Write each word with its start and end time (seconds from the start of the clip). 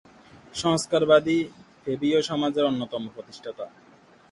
সংস্কারবাদী 0.55 1.37
ফ্যাবীয় 1.81 2.19
সমাজের 2.29 2.65
অন্যতম 2.65 3.03
প্রতিষ্ঠাতা। 3.15 3.65